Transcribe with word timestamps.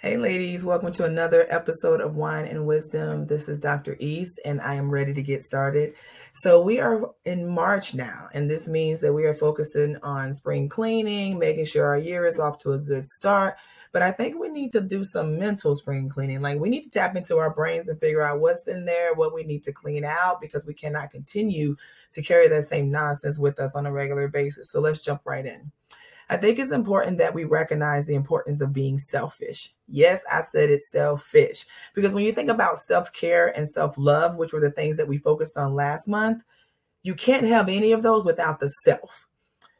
Hey, 0.00 0.16
ladies, 0.16 0.64
welcome 0.64 0.92
to 0.92 1.06
another 1.06 1.44
episode 1.50 2.00
of 2.00 2.14
Wine 2.14 2.44
and 2.44 2.68
Wisdom. 2.68 3.26
This 3.26 3.48
is 3.48 3.58
Dr. 3.58 3.96
East, 3.98 4.38
and 4.44 4.60
I 4.60 4.74
am 4.74 4.88
ready 4.88 5.12
to 5.12 5.22
get 5.22 5.42
started. 5.42 5.94
So, 6.34 6.62
we 6.62 6.78
are 6.78 7.10
in 7.24 7.48
March 7.48 7.94
now, 7.94 8.28
and 8.32 8.48
this 8.48 8.68
means 8.68 9.00
that 9.00 9.12
we 9.12 9.24
are 9.24 9.34
focusing 9.34 9.96
on 10.04 10.34
spring 10.34 10.68
cleaning, 10.68 11.36
making 11.36 11.64
sure 11.64 11.84
our 11.84 11.98
year 11.98 12.26
is 12.26 12.38
off 12.38 12.58
to 12.58 12.74
a 12.74 12.78
good 12.78 13.04
start. 13.06 13.56
But 13.90 14.02
I 14.02 14.12
think 14.12 14.38
we 14.38 14.50
need 14.50 14.70
to 14.70 14.80
do 14.80 15.04
some 15.04 15.36
mental 15.36 15.74
spring 15.74 16.08
cleaning. 16.08 16.42
Like, 16.42 16.60
we 16.60 16.68
need 16.68 16.84
to 16.84 16.90
tap 16.90 17.16
into 17.16 17.38
our 17.38 17.52
brains 17.52 17.88
and 17.88 17.98
figure 17.98 18.22
out 18.22 18.38
what's 18.38 18.68
in 18.68 18.84
there, 18.84 19.14
what 19.14 19.34
we 19.34 19.42
need 19.42 19.64
to 19.64 19.72
clean 19.72 20.04
out, 20.04 20.40
because 20.40 20.64
we 20.64 20.74
cannot 20.74 21.10
continue 21.10 21.74
to 22.12 22.22
carry 22.22 22.46
that 22.46 22.68
same 22.68 22.88
nonsense 22.88 23.36
with 23.36 23.58
us 23.58 23.74
on 23.74 23.84
a 23.84 23.90
regular 23.90 24.28
basis. 24.28 24.70
So, 24.70 24.78
let's 24.78 25.00
jump 25.00 25.22
right 25.24 25.44
in. 25.44 25.72
I 26.30 26.36
think 26.36 26.58
it's 26.58 26.72
important 26.72 27.18
that 27.18 27.34
we 27.34 27.44
recognize 27.44 28.06
the 28.06 28.14
importance 28.14 28.60
of 28.60 28.72
being 28.72 28.98
selfish. 28.98 29.74
Yes, 29.86 30.20
I 30.30 30.42
said 30.52 30.70
it's 30.70 30.90
selfish 30.90 31.64
because 31.94 32.12
when 32.12 32.24
you 32.24 32.32
think 32.32 32.50
about 32.50 32.78
self 32.78 33.12
care 33.12 33.56
and 33.56 33.68
self 33.68 33.96
love, 33.96 34.36
which 34.36 34.52
were 34.52 34.60
the 34.60 34.70
things 34.70 34.96
that 34.98 35.08
we 35.08 35.18
focused 35.18 35.56
on 35.56 35.74
last 35.74 36.06
month, 36.06 36.42
you 37.02 37.14
can't 37.14 37.46
have 37.46 37.68
any 37.68 37.92
of 37.92 38.02
those 38.02 38.24
without 38.24 38.60
the 38.60 38.68
self. 38.68 39.26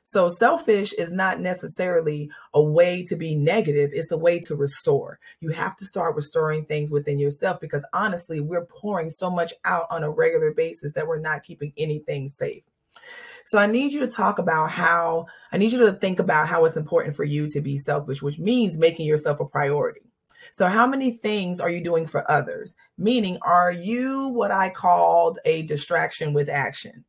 So, 0.05 0.31
selfish 0.31 0.95
is 0.95 1.13
not 1.13 1.39
necessarily 1.39 2.31
a 2.55 2.63
way 2.63 3.05
to 3.09 3.15
be 3.15 3.35
negative, 3.35 3.91
it's 3.93 4.11
a 4.11 4.17
way 4.17 4.41
to 4.41 4.57
restore. 4.57 5.19
You 5.41 5.51
have 5.51 5.77
to 5.77 5.85
start 5.85 6.17
restoring 6.17 6.65
things 6.65 6.91
within 6.91 7.19
yourself 7.19 7.61
because 7.61 7.85
honestly, 7.93 8.41
we're 8.41 8.65
pouring 8.65 9.11
so 9.11 9.29
much 9.29 9.53
out 9.67 9.85
on 9.91 10.05
a 10.05 10.11
regular 10.11 10.55
basis 10.55 10.95
that 10.95 11.07
we're 11.07 11.19
not 11.19 11.43
keeping 11.43 11.75
anything 11.77 12.31
safe. 12.31 12.63
So 13.49 13.57
I 13.57 13.65
need 13.65 13.95
you 13.95 14.01
to 14.01 14.07
talk 14.07 14.39
about 14.39 14.71
how, 14.71 15.25
I 15.53 15.57
need 15.57 15.73
you 15.73 15.79
to 15.79 15.93
think 15.93 16.19
about 16.19 16.49
how 16.49 16.67
it's 16.67 16.77
important 16.77 17.17
for 17.17 17.25
you 17.25 17.49
to 17.49 17.63
be 17.63 17.79
selfish, 17.79 18.21
which 18.21 18.39
means 18.39 18.77
making 18.77 19.07
yourself 19.07 19.41
a 19.41 19.47
priority. 19.47 20.03
So, 20.53 20.67
how 20.67 20.87
many 20.87 21.13
things 21.13 21.59
are 21.59 21.71
you 21.71 21.83
doing 21.83 22.07
for 22.07 22.31
others? 22.31 22.77
Meaning, 22.99 23.39
are 23.41 23.73
you 23.73 24.29
what 24.29 24.51
I 24.51 24.69
called 24.69 25.39
a 25.47 25.63
distraction 25.63 26.35
with 26.35 26.51
action? 26.51 27.07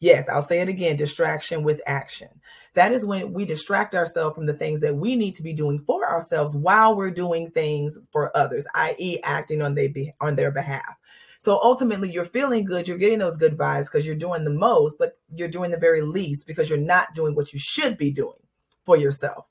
Yes, 0.00 0.30
I'll 0.30 0.40
say 0.40 0.60
it 0.60 0.68
again 0.68 0.96
distraction 0.96 1.62
with 1.62 1.82
action. 1.86 2.30
That 2.72 2.92
is 2.92 3.04
when 3.04 3.34
we 3.34 3.44
distract 3.44 3.94
ourselves 3.94 4.34
from 4.34 4.46
the 4.46 4.54
things 4.54 4.80
that 4.80 4.96
we 4.96 5.14
need 5.14 5.34
to 5.34 5.42
be 5.42 5.52
doing 5.52 5.78
for 5.80 6.08
ourselves 6.08 6.56
while 6.56 6.96
we're 6.96 7.10
doing 7.10 7.50
things 7.50 7.98
for 8.12 8.34
others, 8.34 8.66
i.e., 8.76 9.20
acting 9.22 9.60
on, 9.60 9.74
their, 9.74 9.90
on 10.22 10.36
their 10.36 10.50
behalf. 10.50 10.96
So 11.38 11.60
ultimately, 11.62 12.10
you're 12.10 12.24
feeling 12.24 12.64
good. 12.64 12.88
You're 12.88 12.98
getting 12.98 13.18
those 13.18 13.36
good 13.36 13.56
vibes 13.56 13.84
because 13.84 14.06
you're 14.06 14.14
doing 14.14 14.44
the 14.44 14.50
most, 14.50 14.98
but 14.98 15.18
you're 15.34 15.48
doing 15.48 15.70
the 15.70 15.76
very 15.76 16.02
least 16.02 16.46
because 16.46 16.68
you're 16.68 16.78
not 16.78 17.14
doing 17.14 17.34
what 17.34 17.52
you 17.52 17.58
should 17.58 17.98
be 17.98 18.10
doing 18.10 18.38
for 18.84 18.96
yourself. 18.96 19.46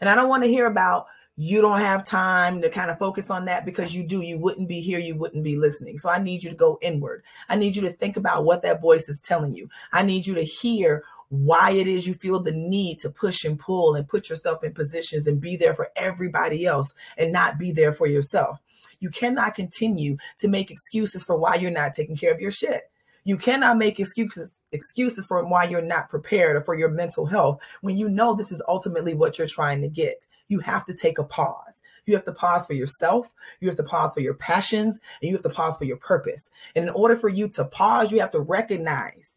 And 0.00 0.08
I 0.08 0.14
don't 0.14 0.28
want 0.28 0.42
to 0.42 0.48
hear 0.48 0.66
about 0.66 1.06
you 1.38 1.60
don't 1.60 1.80
have 1.80 2.02
time 2.02 2.62
to 2.62 2.70
kind 2.70 2.90
of 2.90 2.98
focus 2.98 3.28
on 3.30 3.44
that 3.44 3.66
because 3.66 3.94
you 3.94 4.02
do. 4.02 4.22
You 4.22 4.38
wouldn't 4.38 4.68
be 4.68 4.80
here. 4.80 4.98
You 4.98 5.16
wouldn't 5.16 5.44
be 5.44 5.56
listening. 5.56 5.98
So 5.98 6.08
I 6.08 6.18
need 6.18 6.42
you 6.42 6.48
to 6.48 6.56
go 6.56 6.78
inward. 6.80 7.24
I 7.50 7.56
need 7.56 7.76
you 7.76 7.82
to 7.82 7.90
think 7.90 8.16
about 8.16 8.44
what 8.44 8.62
that 8.62 8.80
voice 8.80 9.08
is 9.10 9.20
telling 9.20 9.54
you. 9.54 9.68
I 9.92 10.02
need 10.02 10.26
you 10.26 10.34
to 10.34 10.42
hear 10.42 11.04
why 11.28 11.72
it 11.72 11.86
is 11.86 12.06
you 12.06 12.14
feel 12.14 12.40
the 12.40 12.52
need 12.52 13.00
to 13.00 13.10
push 13.10 13.44
and 13.44 13.58
pull 13.58 13.94
and 13.94 14.08
put 14.08 14.28
yourself 14.28 14.62
in 14.62 14.72
positions 14.72 15.26
and 15.26 15.40
be 15.40 15.56
there 15.56 15.74
for 15.74 15.90
everybody 15.96 16.66
else 16.66 16.92
and 17.16 17.32
not 17.32 17.58
be 17.58 17.72
there 17.72 17.92
for 17.92 18.06
yourself. 18.06 18.60
You 19.00 19.10
cannot 19.10 19.54
continue 19.54 20.16
to 20.38 20.48
make 20.48 20.70
excuses 20.70 21.24
for 21.24 21.36
why 21.36 21.56
you're 21.56 21.70
not 21.70 21.94
taking 21.94 22.16
care 22.16 22.32
of 22.32 22.40
your 22.40 22.50
shit. 22.50 22.90
You 23.24 23.36
cannot 23.36 23.76
make 23.76 23.98
excuses 23.98 24.62
excuses 24.70 25.26
for 25.26 25.44
why 25.44 25.64
you're 25.64 25.82
not 25.82 26.08
prepared 26.08 26.56
or 26.56 26.62
for 26.62 26.78
your 26.78 26.90
mental 26.90 27.26
health 27.26 27.60
when 27.80 27.96
you 27.96 28.08
know 28.08 28.34
this 28.34 28.52
is 28.52 28.62
ultimately 28.68 29.14
what 29.14 29.36
you're 29.36 29.48
trying 29.48 29.82
to 29.82 29.88
get. 29.88 30.24
You 30.46 30.60
have 30.60 30.86
to 30.86 30.94
take 30.94 31.18
a 31.18 31.24
pause. 31.24 31.82
You 32.06 32.14
have 32.14 32.24
to 32.26 32.32
pause 32.32 32.66
for 32.66 32.74
yourself. 32.74 33.26
You 33.60 33.68
have 33.68 33.76
to 33.78 33.82
pause 33.82 34.14
for 34.14 34.20
your 34.20 34.34
passions 34.34 35.00
and 35.20 35.28
you 35.28 35.34
have 35.34 35.42
to 35.42 35.50
pause 35.50 35.76
for 35.76 35.84
your 35.84 35.96
purpose. 35.96 36.50
And 36.76 36.84
in 36.84 36.90
order 36.90 37.16
for 37.16 37.28
you 37.28 37.48
to 37.48 37.64
pause, 37.64 38.12
you 38.12 38.20
have 38.20 38.30
to 38.30 38.40
recognize 38.40 39.35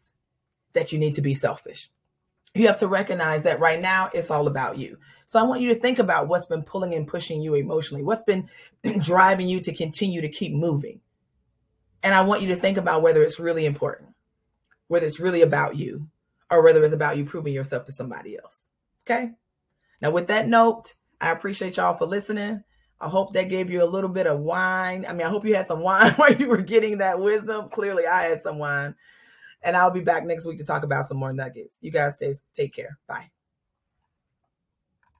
that 0.72 0.92
you 0.92 0.98
need 0.98 1.14
to 1.14 1.22
be 1.22 1.34
selfish. 1.34 1.90
You 2.54 2.66
have 2.66 2.78
to 2.78 2.88
recognize 2.88 3.44
that 3.44 3.60
right 3.60 3.80
now 3.80 4.10
it's 4.12 4.30
all 4.30 4.46
about 4.46 4.78
you. 4.78 4.98
So 5.26 5.38
I 5.38 5.44
want 5.44 5.60
you 5.60 5.68
to 5.68 5.80
think 5.80 6.00
about 6.00 6.26
what's 6.26 6.46
been 6.46 6.62
pulling 6.62 6.94
and 6.94 7.06
pushing 7.06 7.40
you 7.40 7.54
emotionally, 7.54 8.02
what's 8.02 8.22
been 8.22 8.48
driving 9.00 9.46
you 9.46 9.60
to 9.60 9.72
continue 9.72 10.20
to 10.20 10.28
keep 10.28 10.52
moving. 10.52 11.00
And 12.02 12.14
I 12.14 12.22
want 12.22 12.42
you 12.42 12.48
to 12.48 12.56
think 12.56 12.78
about 12.78 13.02
whether 13.02 13.22
it's 13.22 13.38
really 13.38 13.66
important, 13.66 14.10
whether 14.88 15.06
it's 15.06 15.20
really 15.20 15.42
about 15.42 15.76
you, 15.76 16.08
or 16.50 16.64
whether 16.64 16.82
it's 16.82 16.94
about 16.94 17.16
you 17.16 17.24
proving 17.24 17.54
yourself 17.54 17.84
to 17.84 17.92
somebody 17.92 18.36
else. 18.36 18.68
Okay. 19.06 19.30
Now, 20.02 20.10
with 20.10 20.26
that 20.28 20.48
note, 20.48 20.94
I 21.20 21.30
appreciate 21.30 21.76
y'all 21.76 21.94
for 21.94 22.06
listening. 22.06 22.64
I 23.00 23.08
hope 23.08 23.32
that 23.32 23.48
gave 23.48 23.70
you 23.70 23.82
a 23.82 23.86
little 23.86 24.10
bit 24.10 24.26
of 24.26 24.40
wine. 24.40 25.06
I 25.08 25.12
mean, 25.12 25.26
I 25.26 25.30
hope 25.30 25.44
you 25.44 25.54
had 25.54 25.66
some 25.66 25.80
wine 25.82 26.12
while 26.14 26.32
you 26.32 26.48
were 26.48 26.62
getting 26.62 26.98
that 26.98 27.20
wisdom. 27.20 27.68
Clearly, 27.68 28.06
I 28.06 28.24
had 28.24 28.40
some 28.40 28.58
wine. 28.58 28.94
And 29.62 29.76
I'll 29.76 29.90
be 29.90 30.00
back 30.00 30.24
next 30.24 30.46
week 30.46 30.58
to 30.58 30.64
talk 30.64 30.82
about 30.84 31.06
some 31.06 31.18
more 31.18 31.32
nuggets. 31.32 31.76
You 31.80 31.90
guys 31.90 32.14
stay, 32.14 32.34
take 32.54 32.74
care. 32.74 32.98
Bye. 33.06 33.30